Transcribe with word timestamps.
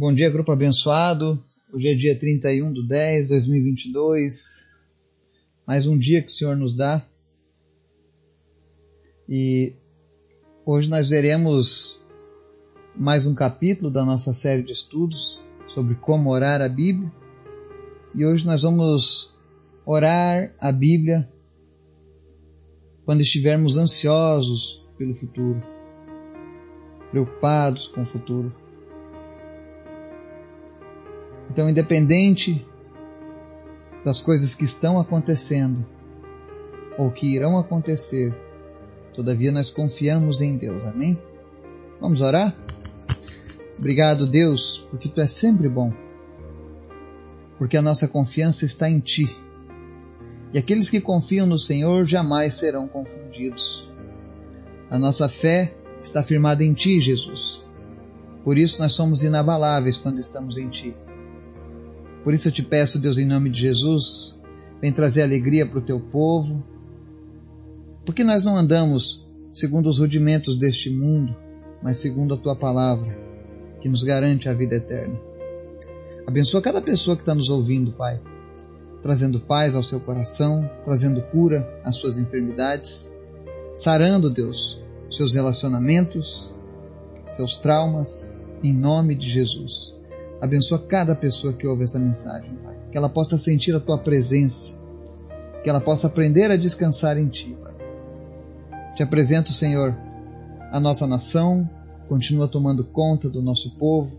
Bom 0.00 0.14
dia, 0.14 0.30
grupo 0.30 0.50
abençoado. 0.50 1.38
Hoje 1.70 1.88
é 1.88 1.94
dia 1.94 2.18
31 2.18 2.72
de 2.72 2.88
10 2.88 3.26
de 3.26 3.34
2022. 3.34 4.66
Mais 5.66 5.86
um 5.86 5.98
dia 5.98 6.22
que 6.22 6.28
o 6.28 6.30
Senhor 6.30 6.56
nos 6.56 6.74
dá. 6.74 7.04
E 9.28 9.74
hoje 10.64 10.88
nós 10.88 11.10
veremos 11.10 12.00
mais 12.96 13.26
um 13.26 13.34
capítulo 13.34 13.90
da 13.90 14.02
nossa 14.02 14.32
série 14.32 14.62
de 14.62 14.72
estudos 14.72 15.38
sobre 15.68 15.94
como 15.96 16.30
orar 16.30 16.62
a 16.62 16.68
Bíblia. 16.70 17.12
E 18.14 18.24
hoje 18.24 18.46
nós 18.46 18.62
vamos 18.62 19.36
orar 19.84 20.50
a 20.58 20.72
Bíblia 20.72 21.30
quando 23.04 23.20
estivermos 23.20 23.76
ansiosos 23.76 24.82
pelo 24.96 25.12
futuro, 25.12 25.62
preocupados 27.10 27.86
com 27.86 28.00
o 28.00 28.06
futuro. 28.06 28.69
Então, 31.50 31.68
independente 31.68 32.64
das 34.04 34.20
coisas 34.20 34.54
que 34.54 34.64
estão 34.64 35.00
acontecendo 35.00 35.84
ou 36.96 37.10
que 37.10 37.26
irão 37.26 37.58
acontecer, 37.58 38.32
todavia 39.14 39.50
nós 39.50 39.68
confiamos 39.68 40.40
em 40.40 40.56
Deus. 40.56 40.84
Amém? 40.84 41.20
Vamos 42.00 42.20
orar? 42.20 42.54
Obrigado, 43.76 44.26
Deus, 44.26 44.86
porque 44.90 45.08
tu 45.08 45.20
és 45.20 45.32
sempre 45.32 45.68
bom. 45.68 45.92
Porque 47.58 47.76
a 47.76 47.82
nossa 47.82 48.06
confiança 48.06 48.64
está 48.64 48.88
em 48.88 49.00
ti. 49.00 49.28
E 50.52 50.58
aqueles 50.58 50.88
que 50.88 51.00
confiam 51.00 51.46
no 51.46 51.58
Senhor 51.58 52.06
jamais 52.06 52.54
serão 52.54 52.86
confundidos. 52.86 53.90
A 54.88 54.98
nossa 54.98 55.28
fé 55.28 55.74
está 56.02 56.22
firmada 56.22 56.62
em 56.62 56.74
ti, 56.74 57.00
Jesus. 57.00 57.64
Por 58.44 58.56
isso 58.56 58.80
nós 58.80 58.92
somos 58.92 59.22
inabaláveis 59.22 59.98
quando 59.98 60.20
estamos 60.20 60.56
em 60.56 60.68
ti. 60.68 60.94
Por 62.22 62.34
isso 62.34 62.48
eu 62.48 62.52
te 62.52 62.62
peço, 62.62 62.98
Deus, 62.98 63.18
em 63.18 63.26
nome 63.26 63.50
de 63.50 63.60
Jesus, 63.60 64.40
vem 64.80 64.92
trazer 64.92 65.22
alegria 65.22 65.66
para 65.66 65.78
o 65.78 65.82
teu 65.82 66.00
povo. 66.00 66.62
Porque 68.04 68.24
nós 68.24 68.44
não 68.44 68.56
andamos 68.56 69.30
segundo 69.52 69.88
os 69.88 69.98
rudimentos 69.98 70.58
deste 70.58 70.90
mundo, 70.90 71.34
mas 71.82 71.98
segundo 71.98 72.34
a 72.34 72.36
tua 72.36 72.54
palavra, 72.54 73.16
que 73.80 73.88
nos 73.88 74.02
garante 74.02 74.48
a 74.48 74.54
vida 74.54 74.76
eterna. 74.76 75.18
Abençoa 76.26 76.62
cada 76.62 76.80
pessoa 76.80 77.16
que 77.16 77.22
está 77.22 77.34
nos 77.34 77.50
ouvindo, 77.50 77.92
Pai, 77.92 78.20
trazendo 79.02 79.40
paz 79.40 79.74
ao 79.74 79.82
seu 79.82 79.98
coração, 79.98 80.70
trazendo 80.84 81.22
cura 81.22 81.68
às 81.82 81.96
suas 81.96 82.18
enfermidades, 82.18 83.10
sarando, 83.74 84.30
Deus, 84.30 84.82
seus 85.10 85.34
relacionamentos, 85.34 86.54
seus 87.28 87.56
traumas, 87.56 88.38
em 88.62 88.72
nome 88.72 89.14
de 89.14 89.28
Jesus. 89.28 89.99
Abençoa 90.40 90.78
cada 90.78 91.14
pessoa 91.14 91.52
que 91.52 91.66
ouve 91.66 91.84
essa 91.84 91.98
mensagem, 91.98 92.54
Pai. 92.56 92.74
Que 92.90 92.96
ela 92.96 93.08
possa 93.08 93.36
sentir 93.36 93.74
a 93.74 93.80
tua 93.80 93.98
presença. 93.98 94.78
Que 95.62 95.68
ela 95.68 95.80
possa 95.80 96.06
aprender 96.06 96.50
a 96.50 96.56
descansar 96.56 97.18
em 97.18 97.28
ti, 97.28 97.56
Pai. 97.62 97.74
Te 98.94 99.02
apresento, 99.02 99.52
Senhor, 99.52 99.94
a 100.72 100.80
nossa 100.80 101.06
nação. 101.06 101.68
Continua 102.08 102.48
tomando 102.48 102.82
conta 102.84 103.28
do 103.28 103.42
nosso 103.42 103.76
povo. 103.76 104.18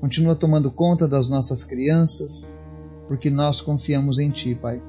Continua 0.00 0.34
tomando 0.34 0.70
conta 0.70 1.06
das 1.06 1.28
nossas 1.28 1.62
crianças. 1.62 2.60
Porque 3.06 3.30
nós 3.30 3.60
confiamos 3.60 4.18
em 4.18 4.30
ti, 4.30 4.54
Pai. 4.54 4.82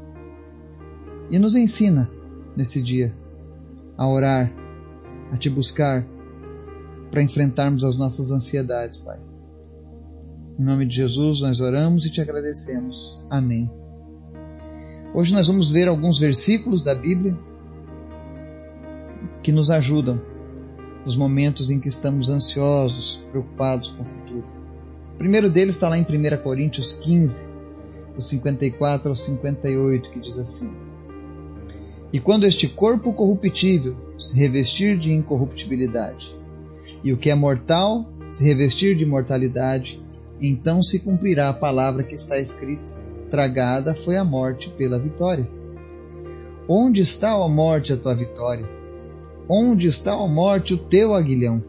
E 1.29 1.37
nos 1.37 1.55
ensina 1.55 2.09
nesse 2.57 2.81
dia 2.81 3.15
a 3.95 4.07
orar, 4.07 4.51
a 5.31 5.37
te 5.37 5.49
buscar 5.49 6.05
para 7.11 7.21
enfrentarmos 7.21 7.83
as 7.83 7.97
nossas 7.97 8.31
ansiedades, 8.31 8.97
Pai. 8.97 9.19
Em 10.61 10.63
nome 10.63 10.85
de 10.85 10.97
Jesus 10.97 11.41
nós 11.41 11.59
oramos 11.59 12.05
e 12.05 12.11
te 12.11 12.21
agradecemos. 12.21 13.19
Amém. 13.31 13.67
Hoje 15.11 15.33
nós 15.33 15.47
vamos 15.47 15.71
ver 15.71 15.87
alguns 15.87 16.19
versículos 16.19 16.83
da 16.83 16.93
Bíblia 16.93 17.35
que 19.41 19.51
nos 19.51 19.71
ajudam 19.71 20.21
nos 21.03 21.15
momentos 21.15 21.71
em 21.71 21.79
que 21.79 21.87
estamos 21.87 22.29
ansiosos, 22.29 23.25
preocupados 23.31 23.89
com 23.89 24.03
o 24.03 24.05
futuro. 24.05 24.45
O 25.15 25.17
primeiro 25.17 25.49
deles 25.49 25.73
está 25.73 25.89
lá 25.89 25.97
em 25.97 26.03
1 26.03 26.43
Coríntios 26.43 26.93
15, 26.93 27.49
dos 28.13 28.27
54 28.27 29.09
ao 29.09 29.15
58, 29.15 30.11
que 30.11 30.19
diz 30.19 30.37
assim: 30.37 30.71
E 32.13 32.19
quando 32.19 32.45
este 32.45 32.67
corpo 32.67 33.11
corruptível 33.13 33.97
se 34.19 34.37
revestir 34.37 34.95
de 34.95 35.11
incorruptibilidade, 35.11 36.35
e 37.03 37.11
o 37.11 37.17
que 37.17 37.31
é 37.31 37.35
mortal 37.35 38.07
se 38.29 38.43
revestir 38.43 38.95
de 38.95 39.07
mortalidade, 39.07 39.99
então 40.41 40.81
se 40.81 40.99
cumprirá 40.99 41.49
a 41.49 41.53
palavra 41.53 42.03
que 42.03 42.15
está 42.15 42.39
escrita: 42.39 42.91
Tragada 43.29 43.93
foi 43.93 44.17
a 44.17 44.23
morte 44.23 44.69
pela 44.71 44.97
vitória. 44.97 45.47
Onde 46.67 47.01
está, 47.01 47.37
ó 47.37 47.47
morte, 47.47 47.93
a 47.93 47.97
tua 47.97 48.15
vitória? 48.15 48.67
Onde 49.47 49.87
está, 49.87 50.17
ó 50.17 50.27
morte, 50.27 50.73
o 50.73 50.77
teu 50.77 51.13
aguilhão? 51.13 51.63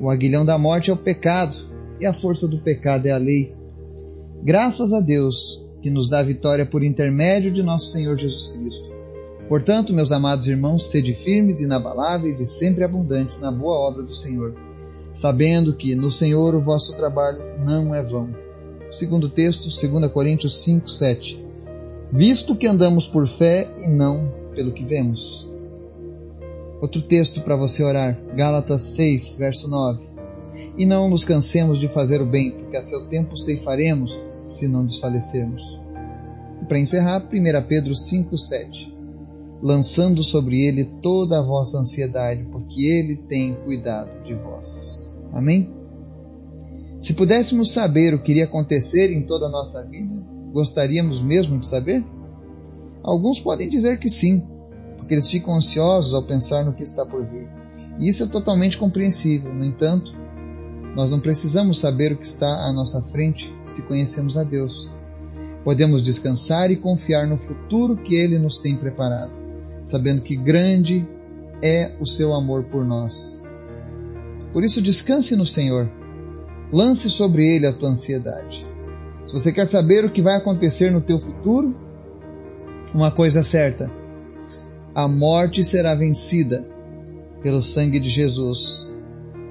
O 0.00 0.08
aguilhão 0.10 0.44
da 0.44 0.58
morte 0.58 0.90
é 0.90 0.92
o 0.92 0.96
pecado, 0.96 1.56
e 1.98 2.06
a 2.06 2.12
força 2.12 2.46
do 2.46 2.58
pecado 2.58 3.06
é 3.06 3.10
a 3.10 3.18
lei. 3.18 3.54
Graças 4.42 4.92
a 4.92 5.00
Deus, 5.00 5.64
que 5.80 5.90
nos 5.90 6.08
dá 6.08 6.20
a 6.20 6.24
vitória 6.24 6.66
por 6.66 6.82
intermédio 6.82 7.52
de 7.52 7.62
nosso 7.62 7.90
Senhor 7.90 8.16
Jesus 8.16 8.48
Cristo. 8.48 8.92
Portanto, 9.48 9.92
meus 9.92 10.12
amados 10.12 10.48
irmãos, 10.48 10.90
sede 10.90 11.14
firmes, 11.14 11.60
inabaláveis 11.60 12.40
e 12.40 12.46
sempre 12.46 12.84
abundantes 12.84 13.40
na 13.40 13.50
boa 13.50 13.76
obra 13.88 14.02
do 14.02 14.14
Senhor 14.14 14.54
sabendo 15.14 15.74
que 15.74 15.94
no 15.94 16.10
Senhor 16.10 16.54
o 16.54 16.60
vosso 16.60 16.94
trabalho 16.96 17.40
não 17.58 17.94
é 17.94 18.02
vão. 18.02 18.34
Segundo 18.90 19.28
texto, 19.28 19.68
2 19.68 20.10
Coríntios 20.12 20.62
5, 20.62 20.88
7. 20.88 21.44
Visto 22.10 22.54
que 22.56 22.66
andamos 22.66 23.06
por 23.06 23.26
fé 23.26 23.68
e 23.78 23.88
não 23.88 24.32
pelo 24.54 24.72
que 24.72 24.84
vemos. 24.84 25.50
Outro 26.80 27.00
texto 27.00 27.40
para 27.40 27.56
você 27.56 27.82
orar, 27.82 28.20
Gálatas 28.36 28.82
6, 28.82 29.36
verso 29.38 29.68
9. 29.68 30.00
E 30.76 30.84
não 30.84 31.08
nos 31.08 31.24
cansemos 31.24 31.78
de 31.78 31.88
fazer 31.88 32.20
o 32.20 32.26
bem, 32.26 32.50
porque 32.52 32.76
a 32.76 32.82
seu 32.82 33.06
tempo 33.06 33.36
ceifaremos, 33.36 34.20
se 34.46 34.68
não 34.68 34.84
desfalecermos. 34.84 35.62
E 36.62 36.66
para 36.66 36.78
encerrar, 36.78 37.26
1 37.32 37.66
Pedro 37.66 37.94
5, 37.94 38.36
7 38.36 38.94
lançando 39.64 40.22
sobre 40.22 40.62
ele 40.62 40.84
toda 41.00 41.38
a 41.38 41.42
vossa 41.42 41.78
ansiedade, 41.78 42.44
porque 42.52 42.82
ele 42.84 43.16
tem 43.16 43.54
cuidado 43.54 44.22
de 44.22 44.34
vós. 44.34 45.03
Amém? 45.34 45.74
Se 47.00 47.12
pudéssemos 47.12 47.72
saber 47.72 48.14
o 48.14 48.22
que 48.22 48.30
iria 48.30 48.44
acontecer 48.44 49.12
em 49.12 49.22
toda 49.22 49.46
a 49.46 49.50
nossa 49.50 49.82
vida, 49.82 50.14
gostaríamos 50.52 51.20
mesmo 51.20 51.58
de 51.58 51.66
saber? 51.68 52.02
Alguns 53.02 53.40
podem 53.40 53.68
dizer 53.68 53.98
que 53.98 54.08
sim, 54.08 54.46
porque 54.96 55.12
eles 55.12 55.28
ficam 55.28 55.54
ansiosos 55.54 56.14
ao 56.14 56.22
pensar 56.22 56.64
no 56.64 56.72
que 56.72 56.84
está 56.84 57.04
por 57.04 57.26
vir. 57.26 57.48
E 57.98 58.08
isso 58.08 58.22
é 58.22 58.26
totalmente 58.26 58.78
compreensível. 58.78 59.52
No 59.52 59.64
entanto, 59.64 60.14
nós 60.96 61.10
não 61.10 61.18
precisamos 61.18 61.80
saber 61.80 62.12
o 62.12 62.16
que 62.16 62.24
está 62.24 62.46
à 62.46 62.72
nossa 62.72 63.02
frente 63.02 63.52
se 63.66 63.82
conhecemos 63.82 64.38
a 64.38 64.44
Deus. 64.44 64.88
Podemos 65.64 66.00
descansar 66.00 66.70
e 66.70 66.76
confiar 66.76 67.26
no 67.26 67.36
futuro 67.36 67.96
que 67.96 68.14
Ele 68.14 68.38
nos 68.38 68.58
tem 68.58 68.76
preparado, 68.76 69.32
sabendo 69.84 70.22
que 70.22 70.36
grande 70.36 71.06
é 71.62 71.94
o 72.00 72.06
seu 72.06 72.32
amor 72.34 72.64
por 72.64 72.84
nós 72.84 73.43
por 74.54 74.62
isso, 74.62 74.80
descanse 74.80 75.34
no 75.34 75.44
Senhor. 75.44 75.90
Lance 76.72 77.10
sobre 77.10 77.44
Ele 77.44 77.66
a 77.66 77.72
tua 77.72 77.88
ansiedade. 77.88 78.64
Se 79.26 79.32
você 79.32 79.52
quer 79.52 79.68
saber 79.68 80.04
o 80.04 80.10
que 80.10 80.22
vai 80.22 80.36
acontecer 80.36 80.92
no 80.92 81.00
teu 81.00 81.18
futuro, 81.18 81.74
uma 82.94 83.10
coisa 83.10 83.40
é 83.40 83.42
certa: 83.42 83.90
a 84.94 85.08
morte 85.08 85.64
será 85.64 85.92
vencida 85.96 86.64
pelo 87.42 87.60
sangue 87.60 87.98
de 87.98 88.08
Jesus 88.08 88.94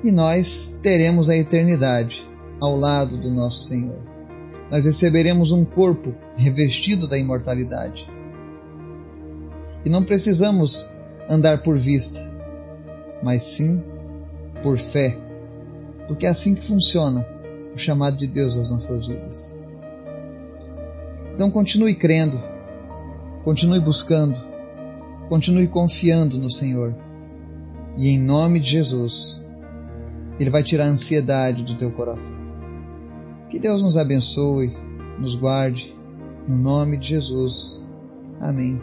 e 0.05 0.11
nós 0.11 0.79
teremos 0.81 1.29
a 1.29 1.35
eternidade 1.35 2.25
ao 2.61 2.77
lado 2.77 3.17
do 3.17 3.29
nosso 3.29 3.67
Senhor. 3.67 3.99
Nós 4.71 4.85
receberemos 4.85 5.51
um 5.51 5.65
corpo 5.65 6.15
revestido 6.37 7.09
da 7.09 7.17
imortalidade. 7.17 8.07
E 9.83 9.89
não 9.89 10.01
precisamos 10.01 10.87
andar 11.29 11.61
por 11.61 11.77
vista, 11.77 12.21
mas 13.21 13.43
sim 13.43 13.83
por 14.63 14.79
fé, 14.79 15.15
porque 16.07 16.25
é 16.25 16.29
assim 16.29 16.55
que 16.55 16.63
funciona 16.63 17.27
o 17.75 17.77
chamado 17.77 18.17
de 18.17 18.25
Deus 18.25 18.57
às 18.57 18.71
nossas 18.71 19.05
vidas. 19.05 19.59
Então 21.35 21.51
continue 21.51 21.93
crendo, 21.93 22.39
continue 23.43 23.79
buscando, 23.79 24.39
continue 25.27 25.67
confiando 25.67 26.37
no 26.37 26.49
Senhor. 26.49 26.95
E 27.97 28.09
em 28.09 28.19
nome 28.19 28.59
de 28.59 28.71
Jesus, 28.71 29.43
Ele 30.39 30.49
vai 30.49 30.63
tirar 30.63 30.85
a 30.85 30.89
ansiedade 30.89 31.63
do 31.63 31.75
teu 31.75 31.91
coração. 31.91 32.37
Que 33.49 33.59
Deus 33.59 33.83
nos 33.83 33.97
abençoe, 33.97 34.75
nos 35.19 35.35
guarde, 35.35 35.95
no 36.47 36.57
nome 36.57 36.97
de 36.97 37.09
Jesus. 37.09 37.83
Amém. 38.39 38.81